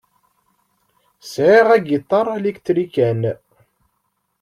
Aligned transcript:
Sεiɣ 1.31 1.67
agiṭar 1.75 2.25
alktrikan. 2.35 3.21